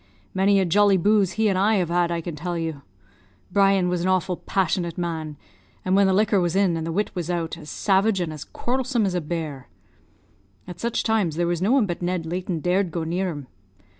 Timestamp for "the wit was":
6.87-7.29